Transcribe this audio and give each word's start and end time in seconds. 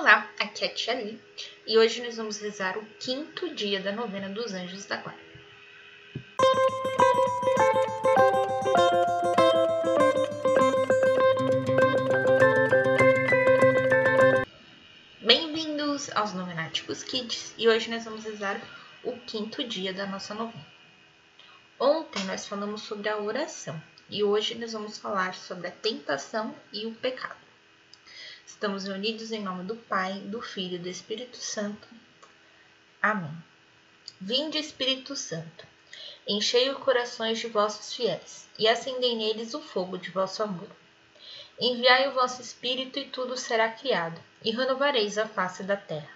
Olá, 0.00 0.26
aqui 0.40 0.64
é 0.64 0.68
a 0.68 0.72
Tia 0.72 0.94
Li 0.94 1.20
e 1.66 1.76
hoje 1.76 2.02
nós 2.02 2.16
vamos 2.16 2.40
rezar 2.40 2.78
o 2.78 2.86
quinto 2.98 3.54
dia 3.54 3.82
da 3.82 3.92
novena 3.92 4.30
dos 4.30 4.54
Anjos 4.54 4.86
da 4.86 4.96
Guarda. 4.96 5.20
Bem-vindos 15.20 16.10
aos 16.16 16.32
Novenáticos 16.32 17.02
Kids 17.02 17.54
e 17.58 17.68
hoje 17.68 17.90
nós 17.90 18.02
vamos 18.02 18.24
rezar 18.24 18.58
o 19.04 19.12
quinto 19.26 19.62
dia 19.62 19.92
da 19.92 20.06
nossa 20.06 20.32
novena. 20.32 20.66
Ontem 21.78 22.24
nós 22.24 22.48
falamos 22.48 22.80
sobre 22.84 23.10
a 23.10 23.18
oração 23.18 23.78
e 24.08 24.24
hoje 24.24 24.54
nós 24.54 24.72
vamos 24.72 24.96
falar 24.96 25.34
sobre 25.34 25.68
a 25.68 25.70
tentação 25.70 26.56
e 26.72 26.86
o 26.86 26.94
pecado. 26.94 27.39
Estamos 28.52 28.84
reunidos 28.84 29.30
em 29.32 29.42
nome 29.42 29.62
do 29.64 29.76
Pai, 29.76 30.20
do 30.20 30.42
Filho 30.42 30.74
e 30.74 30.78
do 30.78 30.88
Espírito 30.88 31.36
Santo. 31.36 31.88
Amém. 33.00 33.32
Vinde, 34.20 34.58
Espírito 34.58 35.16
Santo, 35.16 35.66
enchei 36.26 36.68
os 36.68 36.76
corações 36.78 37.38
de 37.38 37.46
vossos 37.46 37.94
fiéis 37.94 38.48
e 38.58 38.68
acendei 38.68 39.16
neles 39.16 39.54
o 39.54 39.62
fogo 39.62 39.96
de 39.96 40.10
vosso 40.10 40.42
amor. 40.42 40.68
Enviai 41.58 42.08
o 42.08 42.12
vosso 42.12 42.42
Espírito 42.42 42.98
e 42.98 43.08
tudo 43.08 43.34
será 43.36 43.70
criado, 43.70 44.20
e 44.44 44.50
renovareis 44.50 45.16
a 45.16 45.26
face 45.26 45.62
da 45.62 45.76
terra. 45.76 46.12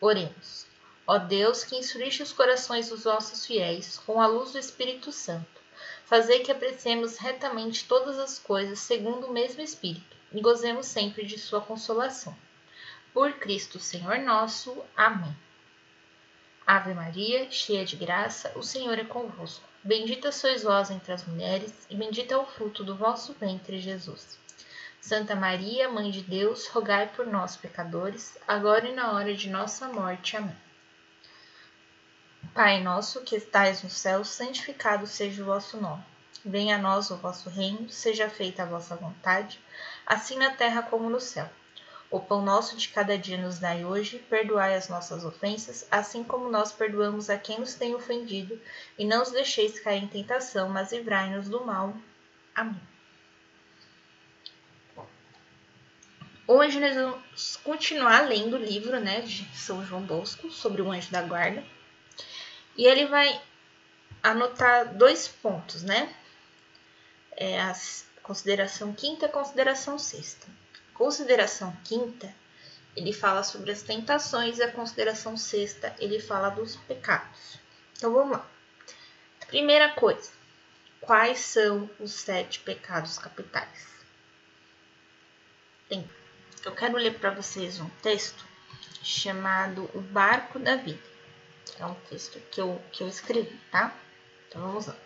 Oremos. 0.00 0.66
Ó 1.04 1.18
Deus, 1.18 1.64
que 1.64 1.74
instruíste 1.74 2.22
os 2.22 2.32
corações 2.32 2.90
dos 2.90 3.04
vossos 3.04 3.44
fiéis 3.44 3.98
com 3.98 4.20
a 4.20 4.26
luz 4.26 4.52
do 4.52 4.58
Espírito 4.58 5.10
Santo, 5.10 5.60
fazei 6.04 6.40
que 6.40 6.52
apreciemos 6.52 7.16
retamente 7.16 7.86
todas 7.86 8.18
as 8.18 8.38
coisas 8.38 8.78
segundo 8.78 9.26
o 9.26 9.32
mesmo 9.32 9.62
Espírito 9.62 10.15
gozemos 10.34 10.86
sempre 10.86 11.24
de 11.24 11.38
Sua 11.38 11.60
consolação. 11.60 12.36
Por 13.12 13.32
Cristo 13.34 13.78
Senhor 13.78 14.18
nosso. 14.18 14.84
Amém. 14.96 15.34
Ave 16.66 16.92
Maria, 16.94 17.50
cheia 17.50 17.84
de 17.84 17.94
graça, 17.94 18.52
o 18.56 18.62
Senhor 18.62 18.98
é 18.98 19.04
convosco. 19.04 19.64
Bendita 19.84 20.32
sois 20.32 20.64
vós 20.64 20.90
entre 20.90 21.12
as 21.12 21.24
mulheres, 21.24 21.86
e 21.88 21.94
bendito 21.94 22.32
é 22.32 22.36
o 22.36 22.44
fruto 22.44 22.82
do 22.82 22.96
vosso 22.96 23.32
ventre, 23.34 23.78
Jesus. 23.78 24.36
Santa 25.00 25.36
Maria, 25.36 25.88
Mãe 25.88 26.10
de 26.10 26.22
Deus, 26.22 26.66
rogai 26.66 27.06
por 27.14 27.24
nós, 27.24 27.56
pecadores, 27.56 28.36
agora 28.48 28.88
e 28.88 28.92
na 28.92 29.12
hora 29.12 29.32
de 29.32 29.48
nossa 29.48 29.86
morte. 29.86 30.36
Amém. 30.36 30.56
Pai 32.52 32.82
nosso 32.82 33.22
que 33.22 33.36
estais 33.36 33.84
no 33.84 33.90
céu, 33.90 34.24
santificado 34.24 35.06
seja 35.06 35.42
o 35.42 35.46
vosso 35.46 35.76
nome. 35.76 36.02
Venha 36.44 36.74
a 36.74 36.78
nós 36.78 37.10
o 37.10 37.16
vosso 37.16 37.48
reino, 37.48 37.88
seja 37.88 38.28
feita 38.28 38.64
a 38.64 38.66
vossa 38.66 38.96
vontade, 38.96 39.60
assim 40.06 40.38
na 40.38 40.50
terra 40.50 40.82
como 40.82 41.10
no 41.10 41.20
céu. 41.20 41.50
O 42.08 42.20
pão 42.20 42.40
nosso 42.40 42.76
de 42.76 42.88
cada 42.88 43.18
dia 43.18 43.36
nos 43.36 43.58
dai 43.58 43.84
hoje, 43.84 44.24
perdoai 44.30 44.76
as 44.76 44.88
nossas 44.88 45.24
ofensas, 45.24 45.86
assim 45.90 46.22
como 46.22 46.48
nós 46.48 46.70
perdoamos 46.70 47.28
a 47.28 47.36
quem 47.36 47.58
nos 47.58 47.74
tem 47.74 47.94
ofendido, 47.94 48.60
e 48.96 49.04
não 49.04 49.22
os 49.22 49.32
deixeis 49.32 49.80
cair 49.80 50.04
em 50.04 50.06
tentação, 50.06 50.68
mas 50.68 50.92
livrai-nos 50.92 51.48
do 51.48 51.64
mal. 51.64 51.96
Amém. 52.54 52.80
Hoje 56.46 56.78
nós 56.78 56.94
vamos 56.94 57.56
continuar 57.64 58.28
lendo 58.28 58.54
o 58.54 58.64
livro 58.64 59.00
né, 59.00 59.20
de 59.22 59.44
São 59.56 59.84
João 59.84 60.02
Bosco 60.02 60.48
sobre 60.48 60.80
o 60.80 60.92
anjo 60.92 61.10
da 61.10 61.22
guarda. 61.22 61.64
E 62.76 62.86
ele 62.86 63.06
vai 63.06 63.42
anotar 64.22 64.94
dois 64.94 65.26
pontos, 65.26 65.82
né? 65.82 66.14
é 67.36 67.60
a 67.60 67.74
consideração 68.26 68.92
quinta 68.92 69.28
consideração 69.28 69.96
sexta. 70.00 70.48
Consideração 70.92 71.74
quinta, 71.84 72.34
ele 72.96 73.12
fala 73.12 73.44
sobre 73.44 73.70
as 73.70 73.82
tentações 73.82 74.58
e 74.58 74.64
a 74.64 74.72
consideração 74.72 75.36
sexta, 75.36 75.94
ele 76.00 76.18
fala 76.18 76.50
dos 76.50 76.74
pecados. 76.74 77.60
Então 77.96 78.12
vamos 78.12 78.38
lá. 78.38 78.46
Primeira 79.46 79.90
coisa, 79.90 80.28
quais 81.00 81.38
são 81.38 81.88
os 82.00 82.10
sete 82.12 82.58
pecados 82.58 83.16
capitais? 83.16 83.86
Tem. 85.88 86.10
Eu 86.64 86.72
quero 86.74 86.96
ler 86.96 87.16
para 87.20 87.30
vocês 87.30 87.78
um 87.78 87.88
texto 88.02 88.44
chamado 89.04 89.88
O 89.94 90.00
Barco 90.00 90.58
da 90.58 90.74
Vida. 90.74 90.98
É 91.78 91.86
um 91.86 91.94
texto 92.10 92.40
que 92.50 92.60
eu, 92.60 92.82
que 92.90 93.04
eu 93.04 93.08
escrevi, 93.08 93.56
tá? 93.70 93.94
Então 94.48 94.62
vamos 94.62 94.86
lá. 94.86 95.05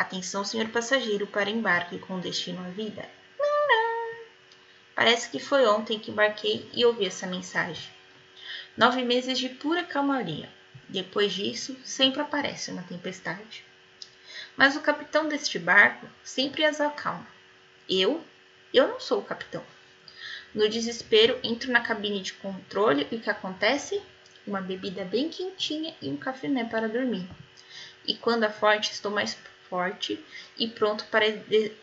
Atenção, 0.00 0.42
senhor 0.42 0.70
passageiro, 0.70 1.26
para 1.26 1.50
embarque 1.50 1.98
com 1.98 2.18
destino 2.18 2.64
à 2.64 2.70
vida. 2.70 3.06
Parece 4.94 5.28
que 5.28 5.38
foi 5.38 5.66
ontem 5.66 5.98
que 5.98 6.10
embarquei 6.10 6.66
e 6.72 6.86
ouvi 6.86 7.04
essa 7.04 7.26
mensagem. 7.26 7.86
Nove 8.74 9.04
meses 9.04 9.38
de 9.38 9.50
pura 9.50 9.84
calmaria. 9.84 10.48
Depois 10.88 11.34
disso, 11.34 11.76
sempre 11.84 12.22
aparece 12.22 12.70
uma 12.70 12.82
tempestade. 12.82 13.62
Mas 14.56 14.74
o 14.74 14.80
capitão 14.80 15.28
deste 15.28 15.58
barco 15.58 16.08
sempre 16.24 16.64
as 16.64 16.80
acalma. 16.80 17.26
Eu? 17.86 18.24
Eu 18.72 18.88
não 18.88 19.00
sou 19.00 19.18
o 19.18 19.24
capitão. 19.24 19.62
No 20.54 20.66
desespero, 20.66 21.38
entro 21.44 21.70
na 21.70 21.82
cabine 21.82 22.22
de 22.22 22.32
controle 22.32 23.06
e 23.10 23.16
o 23.16 23.20
que 23.20 23.28
acontece? 23.28 24.00
Uma 24.46 24.62
bebida 24.62 25.04
bem 25.04 25.28
quentinha 25.28 25.94
e 26.00 26.08
um 26.08 26.16
café 26.16 26.48
para 26.64 26.88
dormir. 26.88 27.28
E 28.06 28.14
quando 28.14 28.44
a 28.44 28.50
forte, 28.50 28.92
estou 28.92 29.10
mais 29.10 29.34
forte 29.70 30.22
e 30.58 30.68
pronto 30.68 31.04
para 31.06 31.24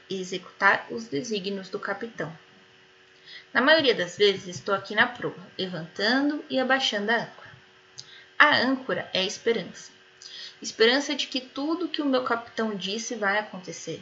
executar 0.10 0.86
os 0.92 1.08
desígnios 1.08 1.70
do 1.70 1.80
capitão. 1.80 2.32
Na 3.54 3.62
maioria 3.62 3.96
das 3.96 4.18
vezes 4.18 4.58
estou 4.58 4.76
aqui 4.76 4.94
na 4.94 5.08
proa, 5.08 5.36
levantando 5.58 6.44
e 6.50 6.60
abaixando 6.60 7.10
a 7.10 7.16
âncora. 7.16 7.48
A 8.38 8.58
âncora 8.58 9.10
é 9.14 9.22
a 9.22 9.26
esperança. 9.26 9.92
Esperança 10.62 11.16
de 11.16 11.28
que 11.28 11.40
tudo 11.40 11.88
que 11.88 12.02
o 12.02 12.06
meu 12.06 12.24
capitão 12.24 12.76
disse 12.76 13.16
vai 13.16 13.40
acontecer. 13.40 14.02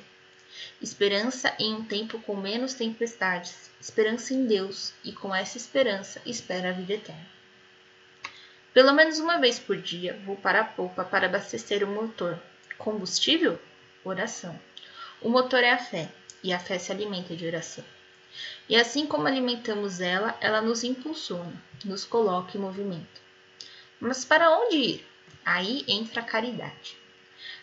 Esperança 0.81 1.53
em 1.59 1.73
um 1.73 1.83
tempo 1.83 2.19
com 2.19 2.35
menos 2.35 2.73
tempestades. 2.73 3.69
Esperança 3.79 4.33
em 4.33 4.45
Deus 4.45 4.93
e 5.03 5.11
com 5.11 5.33
essa 5.33 5.57
esperança 5.57 6.21
espera 6.25 6.69
a 6.69 6.73
vida 6.73 6.93
eterna. 6.93 7.27
Pelo 8.73 8.93
menos 8.93 9.19
uma 9.19 9.37
vez 9.37 9.57
por 9.57 9.77
dia 9.77 10.19
vou 10.25 10.35
para 10.35 10.61
a 10.61 10.65
polpa 10.65 11.03
para 11.05 11.27
abastecer 11.27 11.83
o 11.83 11.87
motor. 11.87 12.37
Combustível? 12.77 13.59
Oração. 14.09 14.59
O 15.21 15.29
motor 15.29 15.63
é 15.63 15.71
a 15.71 15.77
fé, 15.77 16.09
e 16.43 16.53
a 16.53 16.59
fé 16.59 16.77
se 16.77 16.91
alimenta 16.91 17.35
de 17.35 17.45
oração. 17.45 17.83
E 18.69 18.75
assim 18.75 19.07
como 19.07 19.27
alimentamos 19.27 19.99
ela, 19.99 20.37
ela 20.39 20.61
nos 20.61 20.83
impulsiona, 20.83 21.53
nos 21.83 22.05
coloca 22.05 22.57
em 22.57 22.61
movimento. 22.61 23.21
Mas 23.99 24.23
para 24.23 24.51
onde 24.51 24.77
ir? 24.77 25.07
Aí 25.43 25.83
entra 25.87 26.21
a 26.21 26.25
caridade. 26.25 26.97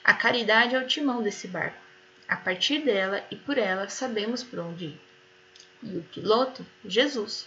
A 0.03 0.15
caridade 0.15 0.75
é 0.75 0.79
o 0.79 0.87
timão 0.87 1.23
desse 1.23 1.47
barco. 1.47 1.81
A 2.29 2.37
partir 2.37 2.81
dela 2.81 3.25
e 3.31 3.37
por 3.37 3.59
ela 3.59 3.89
sabemos 3.89 4.43
por 4.43 4.59
onde 4.61 4.87
ir. 4.87 5.01
E 5.83 5.97
o 5.97 6.03
piloto? 6.03 6.65
Jesus. 6.85 7.47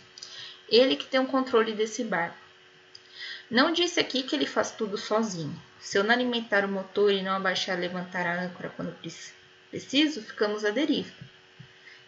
Ele 0.69 0.95
que 0.95 1.05
tem 1.05 1.19
o 1.19 1.27
controle 1.27 1.73
desse 1.73 2.03
barco. 2.03 2.37
Não 3.49 3.71
disse 3.71 3.99
aqui 3.99 4.23
que 4.23 4.35
ele 4.35 4.45
faz 4.45 4.71
tudo 4.71 4.97
sozinho. 4.97 5.59
Se 5.85 5.99
eu 5.99 6.03
não 6.03 6.15
alimentar 6.15 6.65
o 6.65 6.67
motor 6.67 7.13
e 7.13 7.21
não 7.21 7.33
abaixar 7.33 7.77
levantar 7.77 8.25
a 8.25 8.41
âncora 8.41 8.73
quando 8.75 8.97
preciso, 9.69 10.19
ficamos 10.23 10.65
à 10.65 10.71
deriva. 10.71 11.13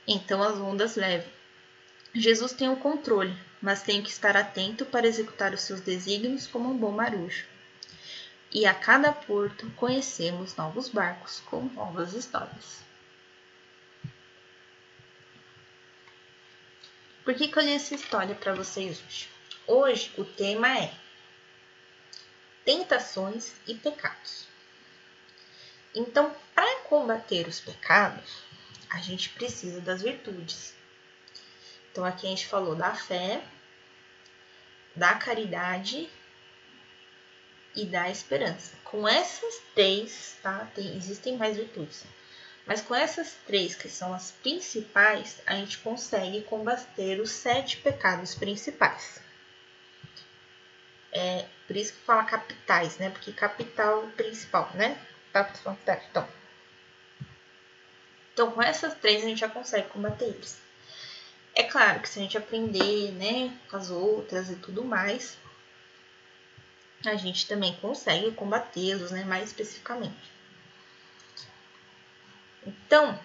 Então 0.07 0.41
as 0.41 0.57
ondas 0.57 0.95
levam. 0.95 1.29
Jesus 2.11 2.53
tem 2.53 2.69
o 2.69 2.77
controle, 2.77 3.37
mas 3.61 3.83
tenho 3.83 4.01
que 4.01 4.09
estar 4.09 4.35
atento 4.35 4.83
para 4.83 5.05
executar 5.05 5.53
os 5.53 5.61
seus 5.61 5.79
desígnios 5.79 6.47
como 6.47 6.71
um 6.71 6.75
bom 6.75 6.89
marujo. 6.89 7.45
E 8.51 8.65
a 8.65 8.73
cada 8.73 9.11
porto 9.11 9.69
conhecemos 9.75 10.55
novos 10.55 10.89
barcos 10.89 11.39
com 11.41 11.65
novas 11.65 12.13
histórias. 12.13 12.83
Por 17.23 17.35
que, 17.35 17.47
que 17.47 17.59
eu 17.59 17.63
li 17.63 17.73
essa 17.73 17.93
história 17.93 18.33
para 18.33 18.55
vocês 18.55 19.03
hoje? 19.05 19.29
Hoje 19.67 20.11
o 20.17 20.25
tema 20.25 20.75
é 20.75 20.91
tentações 22.67 23.53
e 23.65 23.73
pecados. 23.75 24.45
Então, 25.95 26.35
para 26.53 26.81
combater 26.81 27.47
os 27.47 27.61
pecados, 27.61 28.43
a 28.89 28.97
gente 28.97 29.29
precisa 29.29 29.79
das 29.79 30.01
virtudes. 30.01 30.73
Então, 31.89 32.03
aqui 32.03 32.27
a 32.27 32.29
gente 32.29 32.45
falou 32.45 32.75
da 32.75 32.93
fé, 32.93 33.41
da 34.93 35.15
caridade 35.15 36.09
e 37.73 37.85
da 37.85 38.09
esperança. 38.09 38.75
Com 38.83 39.07
essas 39.07 39.61
três, 39.73 40.35
tá? 40.43 40.69
Tem, 40.75 40.97
existem 40.97 41.37
mais 41.37 41.55
virtudes. 41.55 42.03
Mas 42.65 42.81
com 42.81 42.93
essas 42.93 43.37
três, 43.47 43.75
que 43.75 43.87
são 43.87 44.13
as 44.13 44.31
principais, 44.31 45.41
a 45.45 45.55
gente 45.55 45.77
consegue 45.77 46.41
combater 46.41 47.21
os 47.21 47.31
sete 47.31 47.77
pecados 47.77 48.35
principais. 48.35 49.21
É, 51.13 51.45
por 51.67 51.75
isso 51.75 51.93
que 51.93 51.99
fala 51.99 52.23
capitais, 52.23 52.97
né? 52.97 53.09
Porque 53.09 53.31
capital 53.33 54.07
principal, 54.15 54.71
né? 54.73 54.97
Então, 56.09 56.27
então, 58.33 58.51
com 58.51 58.61
essas 58.61 58.93
três 58.93 59.23
a 59.23 59.27
gente 59.27 59.39
já 59.39 59.49
consegue 59.49 59.89
combater 59.89 60.25
eles. 60.25 60.59
É, 61.55 61.63
claro 61.63 61.99
que 61.99 62.07
se 62.07 62.19
a 62.19 62.21
gente 62.21 62.37
aprender, 62.37 63.11
né, 63.13 63.51
com 63.67 63.77
as 63.77 63.89
outras 63.89 64.51
e 64.51 64.55
tudo 64.57 64.83
mais, 64.83 65.37
a 67.03 67.15
gente 67.15 67.47
também 67.47 67.75
consegue 67.77 68.31
combatê-los, 68.33 69.09
né, 69.09 69.23
mais 69.23 69.45
especificamente. 69.45 70.31
Então, 72.63 73.19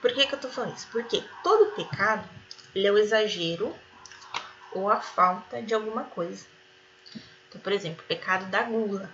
por 0.00 0.12
que, 0.12 0.26
que 0.26 0.34
eu 0.34 0.40
tô 0.40 0.48
falando 0.48 0.76
isso? 0.76 0.88
Porque 0.90 1.22
todo 1.44 1.76
pecado 1.76 2.28
ele 2.74 2.88
é 2.88 2.90
o 2.90 2.98
exagero 2.98 3.76
ou 4.72 4.90
a 4.90 5.00
falta 5.00 5.62
de 5.62 5.72
alguma 5.72 6.02
coisa. 6.02 6.44
Então, 7.56 7.62
por 7.62 7.72
exemplo, 7.72 8.04
o 8.04 8.06
pecado 8.06 8.50
da 8.50 8.62
gula 8.62 9.10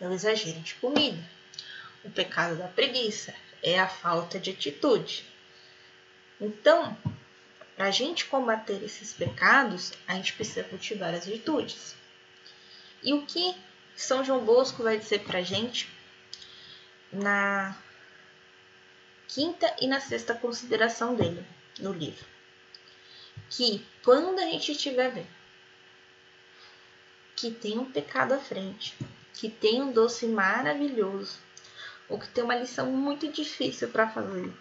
é 0.00 0.06
o 0.06 0.12
exagero 0.12 0.60
de 0.60 0.74
comida. 0.76 1.18
O 2.04 2.10
pecado 2.10 2.56
da 2.56 2.68
preguiça 2.68 3.34
é 3.60 3.76
a 3.78 3.88
falta 3.88 4.38
de 4.38 4.50
atitude. 4.50 5.24
Então, 6.40 6.96
para 7.74 7.86
a 7.86 7.90
gente 7.90 8.26
combater 8.26 8.80
esses 8.84 9.12
pecados, 9.12 9.92
a 10.06 10.14
gente 10.14 10.34
precisa 10.34 10.62
cultivar 10.62 11.12
as 11.12 11.26
virtudes. 11.26 11.96
E 13.02 13.12
o 13.12 13.26
que 13.26 13.56
São 13.96 14.24
João 14.24 14.44
Bosco 14.44 14.84
vai 14.84 14.96
dizer 14.96 15.24
para 15.24 15.40
a 15.40 15.42
gente 15.42 15.88
na 17.12 17.76
quinta 19.26 19.74
e 19.80 19.88
na 19.88 19.98
sexta 19.98 20.34
consideração 20.34 21.16
dele 21.16 21.44
no 21.80 21.92
livro? 21.92 22.24
Que 23.50 23.84
quando 24.04 24.38
a 24.38 24.44
gente 24.44 24.70
estiver 24.70 25.26
que 27.36 27.50
tem 27.50 27.78
um 27.78 27.84
pecado 27.84 28.32
à 28.32 28.38
frente, 28.38 28.96
que 29.34 29.48
tem 29.48 29.82
um 29.82 29.92
doce 29.92 30.26
maravilhoso, 30.26 31.38
ou 32.08 32.18
que 32.18 32.28
tem 32.28 32.42
uma 32.42 32.56
lição 32.56 32.90
muito 32.90 33.30
difícil 33.30 33.88
para 33.88 34.08
fazer, 34.08 34.52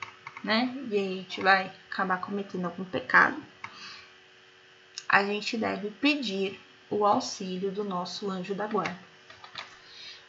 né? 0.44 0.76
E 0.92 0.98
a 0.98 1.02
gente 1.02 1.42
vai 1.42 1.72
acabar 1.90 2.20
cometendo 2.20 2.66
algum 2.66 2.84
pecado, 2.84 3.42
a 5.08 5.24
gente 5.24 5.58
deve 5.58 5.90
pedir 5.90 6.60
o 6.90 7.06
auxílio 7.06 7.72
do 7.72 7.84
nosso 7.84 8.30
anjo 8.30 8.54
da 8.54 8.68
guarda. 8.68 9.00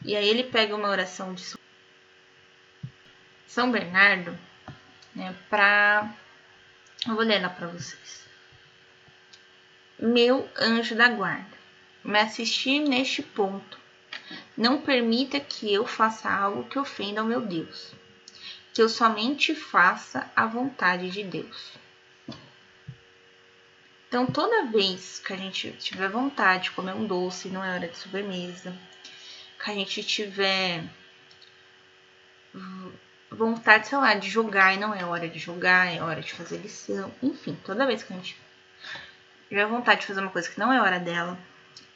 E 0.05 0.15
aí 0.15 0.29
ele 0.29 0.45
pega 0.45 0.77
uma 0.77 0.89
oração 0.89 1.35
de 1.35 1.57
São 3.47 3.73
Bernardo, 3.73 4.39
né, 5.15 5.35
para 5.51 6.15
eu 7.07 7.15
vou 7.15 7.25
ler 7.25 7.37
ela 7.37 7.49
para 7.49 7.67
vocês. 7.69 8.27
Meu 9.99 10.49
anjo 10.59 10.95
da 10.95 11.09
guarda, 11.09 11.56
me 12.07 12.21
assistir 12.21 12.81
neste 12.81 13.23
ponto. 13.23 13.79
Não 14.57 14.81
permita 14.81 15.41
que 15.41 15.73
eu 15.73 15.87
faça 15.87 16.31
algo 16.31 16.65
que 16.65 16.79
ofenda 16.79 17.21
ao 17.21 17.27
meu 17.27 17.41
Deus. 17.41 17.93
Que 18.73 18.81
eu 18.81 18.89
somente 18.89 19.55
faça 19.55 20.31
a 20.35 20.47
vontade 20.47 21.11
de 21.11 21.25
Deus. 21.25 21.73
Então, 24.09 24.27
toda 24.27 24.67
vez 24.67 25.19
que 25.19 25.33
a 25.33 25.37
gente 25.37 25.73
tiver 25.73 26.09
vontade 26.09 26.65
de 26.65 26.71
comer 26.71 26.95
um 26.95 27.07
doce, 27.07 27.49
não 27.49 27.65
é 27.65 27.75
hora 27.75 27.89
de 27.89 27.99
sobremesa, 27.99 28.75
que 29.63 29.71
a 29.71 29.75
gente 29.75 30.03
tiver 30.05 30.85
vontade, 33.31 33.89
sei 33.89 33.99
lá, 33.99 34.15
de 34.15 34.31
jogar 34.31 34.75
e 34.75 34.79
não 34.79 34.95
é 34.95 35.05
hora 35.05 35.29
de 35.29 35.39
jogar, 35.39 35.93
é 35.93 36.01
hora 36.01 36.23
de 36.23 36.33
fazer 36.33 36.59
lição, 36.59 37.13
enfim, 37.23 37.59
toda 37.65 37.87
vez 37.87 38.03
que 38.03 38.13
a 38.13 38.17
gente 38.17 38.39
tiver 39.49 39.67
vontade 39.67 40.03
de 40.03 40.07
fazer 40.07 40.21
uma 40.21 40.31
coisa 40.31 40.49
que 40.49 40.59
não 40.59 40.73
é 40.73 40.81
hora 40.81 41.01
dela, 41.01 41.37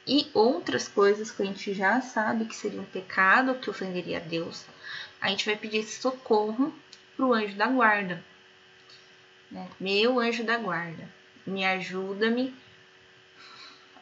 e 0.05 0.29
outras 0.33 0.87
coisas 0.87 1.31
que 1.31 1.43
a 1.43 1.45
gente 1.45 1.73
já 1.73 2.01
sabe 2.01 2.45
que 2.45 2.55
seria 2.55 2.81
um 2.81 2.85
pecado, 2.85 3.55
que 3.55 3.69
ofenderia 3.69 4.17
a 4.17 4.21
Deus, 4.21 4.65
a 5.19 5.29
gente 5.29 5.45
vai 5.45 5.55
pedir 5.55 5.83
socorro 5.83 6.73
para 7.15 7.25
o 7.25 7.33
anjo 7.33 7.55
da 7.55 7.67
guarda. 7.67 8.23
Né? 9.49 9.69
Meu 9.79 10.19
anjo 10.19 10.43
da 10.43 10.57
guarda, 10.57 11.07
me 11.45 11.63
ajuda-me 11.63 12.53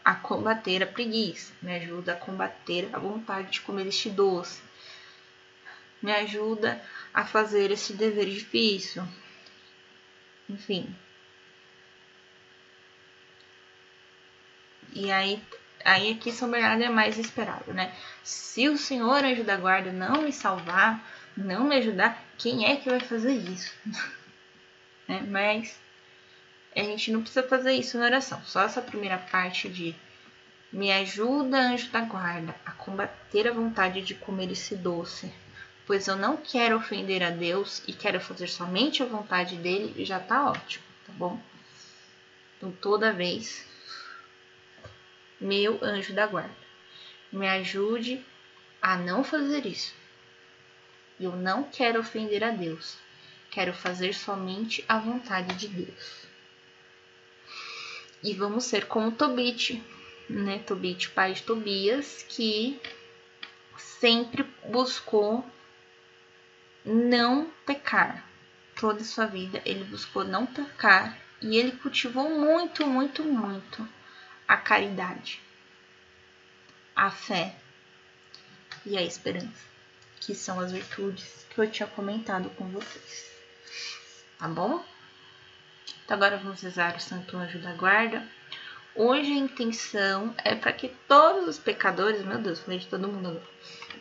a 0.03 0.15
combater 0.15 0.81
a 0.81 0.87
preguiça, 0.87 1.53
me 1.61 1.75
ajuda 1.75 2.13
a 2.13 2.15
combater 2.15 2.89
a 2.93 2.99
vontade 2.99 3.51
de 3.51 3.61
comer 3.61 3.87
este 3.87 4.09
doce, 4.09 4.61
me 6.01 6.11
ajuda 6.13 6.81
a 7.13 7.25
fazer 7.25 7.71
esse 7.71 7.93
dever 7.93 8.25
difícil. 8.25 9.03
Enfim. 10.49 10.95
E 14.93 15.11
aí 15.11 15.41
aí 15.89 16.11
aqui 16.11 16.31
São 16.31 16.49
Bernardo 16.49 16.83
é 16.83 16.89
mais 16.89 17.17
esperado, 17.17 17.73
né? 17.73 17.93
Se 18.23 18.69
o 18.69 18.77
Senhor 18.77 19.23
anjo 19.23 19.43
da 19.43 19.57
guarda 19.57 19.91
não 19.91 20.21
me 20.21 20.31
salvar, 20.31 21.03
não 21.35 21.63
me 21.63 21.75
ajudar, 21.77 22.23
quem 22.37 22.65
é 22.65 22.75
que 22.75 22.89
vai 22.89 22.99
fazer 22.99 23.33
isso? 23.33 23.73
né? 25.07 25.25
Mas 25.27 25.79
a 26.75 26.83
gente 26.83 27.11
não 27.11 27.21
precisa 27.21 27.47
fazer 27.47 27.73
isso 27.73 27.97
na 27.97 28.05
oração. 28.05 28.41
Só 28.45 28.61
essa 28.61 28.81
primeira 28.81 29.17
parte 29.17 29.67
de 29.67 29.95
me 30.71 30.91
ajuda, 30.91 31.57
anjo 31.59 31.89
da 31.89 32.01
guarda, 32.01 32.55
a 32.65 32.71
combater 32.71 33.47
a 33.47 33.53
vontade 33.53 34.01
de 34.01 34.13
comer 34.13 34.51
esse 34.51 34.75
doce, 34.75 35.33
pois 35.87 36.07
eu 36.07 36.15
não 36.15 36.37
quero 36.37 36.77
ofender 36.77 37.23
a 37.23 37.31
Deus 37.31 37.81
e 37.87 37.93
quero 37.93 38.19
fazer 38.19 38.47
somente 38.47 39.01
a 39.01 39.07
vontade 39.07 39.55
dele, 39.55 40.05
já 40.05 40.19
tá 40.19 40.51
ótimo, 40.51 40.83
tá 41.07 41.13
bom? 41.13 41.39
Então 42.57 42.71
toda 42.71 43.11
vez 43.11 43.65
meu 45.39 45.79
anjo 45.81 46.13
da 46.13 46.27
guarda. 46.27 46.55
Me 47.31 47.47
ajude 47.47 48.23
a 48.81 48.97
não 48.97 49.23
fazer 49.23 49.65
isso. 49.65 49.93
Eu 51.19 51.35
não 51.35 51.63
quero 51.63 51.99
ofender 51.99 52.43
a 52.43 52.51
Deus. 52.51 52.97
Quero 53.51 53.73
fazer 53.73 54.13
somente 54.13 54.83
a 54.87 54.99
vontade 54.99 55.55
de 55.55 55.67
Deus. 55.67 56.25
E 58.23 58.33
vamos 58.33 58.65
ser 58.65 58.85
como 58.85 59.11
Tobit, 59.11 59.83
né? 60.29 60.59
Tobit, 60.59 61.09
pai 61.09 61.33
de 61.33 61.43
Tobias, 61.43 62.23
que 62.27 62.79
sempre 63.77 64.43
buscou 64.67 65.45
não 66.85 67.51
pecar. 67.65 68.27
Toda 68.75 69.01
a 69.01 69.05
sua 69.05 69.25
vida 69.25 69.61
ele 69.65 69.83
buscou 69.85 70.23
não 70.23 70.45
pecar 70.45 71.17
e 71.41 71.57
ele 71.57 71.73
cultivou 71.73 72.29
muito, 72.29 72.85
muito, 72.85 73.23
muito 73.23 73.87
a 74.49 74.57
caridade, 74.57 75.39
a 76.95 77.11
fé 77.11 77.53
e 78.83 78.97
a 78.97 79.01
esperança, 79.03 79.63
que 80.19 80.33
são 80.33 80.59
as 80.59 80.71
virtudes 80.71 81.45
que 81.51 81.61
eu 81.61 81.69
tinha 81.69 81.87
comentado 81.87 82.49
com 82.55 82.67
vocês. 82.69 83.31
Tá 84.39 84.47
bom? 84.47 84.83
Então 86.03 86.17
agora 86.17 86.37
vamos 86.37 86.63
rezar 86.63 86.95
o 86.95 86.99
Santo 86.99 87.37
Anjo 87.37 87.59
da 87.59 87.73
Guarda. 87.73 88.27
Hoje 88.95 89.31
a 89.31 89.37
intenção 89.37 90.33
é 90.39 90.55
para 90.55 90.73
que 90.73 90.89
todos 91.07 91.47
os 91.47 91.59
pecadores, 91.59 92.25
meu 92.25 92.39
Deus, 92.39 92.59
falei 92.59 92.79
de 92.79 92.87
todo 92.87 93.07
mundo 93.07 93.27
agora, 93.27 93.47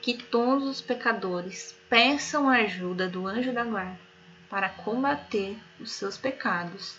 que 0.01 0.15
todos 0.15 0.67
os 0.67 0.81
pecadores 0.81 1.79
peçam 1.91 2.49
a 2.49 2.55
ajuda 2.63 3.07
do 3.07 3.27
anjo 3.27 3.53
da 3.53 3.65
guarda 3.65 4.01
para 4.49 4.71
combater 4.71 5.59
os 5.79 5.93
seus 5.93 6.17
pecados 6.17 6.97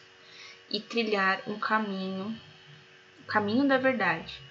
e 0.70 0.80
trilhar 0.80 1.42
um 1.48 1.58
caminho 1.58 2.40
caminho 3.30 3.68
da 3.68 3.78
verdade 3.78 4.42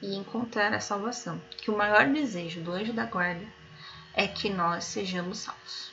e 0.00 0.14
encontrar 0.14 0.72
a 0.72 0.80
salvação. 0.80 1.38
Que 1.58 1.70
o 1.70 1.76
maior 1.76 2.06
desejo 2.06 2.60
do 2.60 2.72
anjo 2.72 2.92
da 2.92 3.04
guarda 3.04 3.44
é 4.14 4.26
que 4.26 4.48
nós 4.48 4.84
sejamos 4.84 5.38
salvos. 5.38 5.92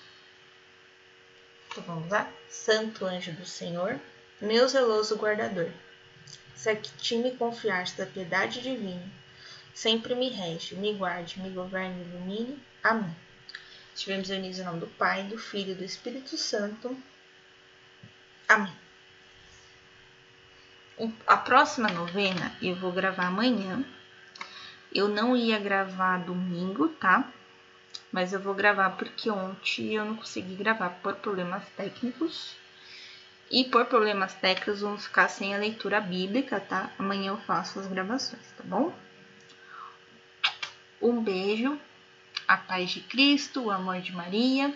Então 1.67 1.83
vamos 1.83 2.09
lá? 2.09 2.31
Santo 2.47 3.05
anjo 3.05 3.31
do 3.33 3.45
Senhor, 3.45 3.99
meu 4.39 4.67
zeloso 4.67 5.17
guardador, 5.17 5.71
se 6.55 6.69
a 6.69 6.75
ti 6.75 7.17
me 7.17 7.35
confiaste 7.35 7.97
da 7.97 8.05
piedade 8.05 8.61
divina, 8.61 9.03
sempre 9.73 10.13
me 10.13 10.29
rege, 10.29 10.75
me 10.75 10.93
guarde, 10.93 11.41
me 11.41 11.49
governe, 11.49 11.95
me 11.95 12.15
ilumine. 12.15 12.63
Amém. 12.83 13.15
Estivemos 13.93 14.29
unidos 14.29 14.59
em 14.59 14.63
nome 14.63 14.79
do 14.79 14.87
Pai, 14.87 15.23
do 15.23 15.37
Filho 15.37 15.71
e 15.71 15.75
do 15.75 15.83
Espírito 15.83 16.37
Santo. 16.37 16.95
Amém 18.47 18.82
a 21.25 21.37
próxima 21.37 21.89
novena 21.89 22.55
eu 22.61 22.75
vou 22.75 22.91
gravar 22.91 23.25
amanhã. 23.25 23.83
Eu 24.93 25.07
não 25.07 25.35
ia 25.35 25.57
gravar 25.57 26.19
domingo, 26.19 26.89
tá? 26.89 27.31
Mas 28.11 28.31
eu 28.31 28.39
vou 28.39 28.53
gravar 28.53 28.91
porque 28.91 29.29
ontem 29.29 29.93
eu 29.93 30.05
não 30.05 30.15
consegui 30.15 30.55
gravar 30.55 30.89
por 31.01 31.15
problemas 31.15 31.63
técnicos. 31.75 32.55
E 33.49 33.63
por 33.65 33.85
problemas 33.85 34.35
técnicos 34.35 34.81
vamos 34.81 35.05
ficar 35.05 35.27
sem 35.29 35.55
a 35.55 35.57
leitura 35.57 35.99
bíblica, 35.99 36.59
tá? 36.59 36.91
Amanhã 36.97 37.31
eu 37.31 37.37
faço 37.37 37.79
as 37.79 37.87
gravações, 37.87 38.45
tá 38.55 38.63
bom? 38.63 38.93
Um 41.01 41.21
beijo, 41.21 41.79
a 42.47 42.55
paz 42.55 42.91
de 42.91 43.01
Cristo, 43.01 43.63
o 43.63 43.71
amor 43.71 43.99
de 43.99 44.13
Maria. 44.13 44.73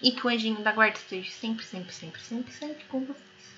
E 0.00 0.12
que 0.12 0.26
o 0.26 0.30
anjinho 0.30 0.62
da 0.62 0.72
guarda 0.72 0.96
esteja 0.96 1.30
sempre, 1.30 1.64
sempre, 1.64 1.92
sempre, 1.92 2.20
sempre, 2.20 2.52
sempre 2.52 2.84
com 2.84 3.04
vocês. 3.04 3.57